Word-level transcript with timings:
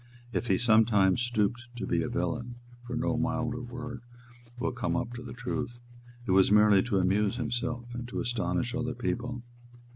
If 0.33 0.47
he 0.47 0.57
sometimes 0.57 1.21
stooped 1.21 1.65
to 1.75 1.85
be 1.85 2.01
a 2.01 2.09
villain, 2.09 2.55
for 2.87 2.95
no 2.95 3.17
milder 3.19 3.61
word 3.61 4.01
will 4.57 4.71
come 4.71 4.95
up 4.95 5.13
to 5.13 5.21
the 5.21 5.31
truth, 5.31 5.77
it 6.25 6.31
was 6.31 6.51
merely 6.51 6.81
to 6.81 6.97
amuse 6.97 7.35
himself 7.35 7.85
and 7.93 8.07
to 8.07 8.19
astonish 8.19 8.73
other 8.73 8.95
people. 8.95 9.43